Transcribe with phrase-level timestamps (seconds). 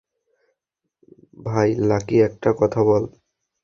[1.45, 3.03] ভাই, লাকি, একটা কথা বল।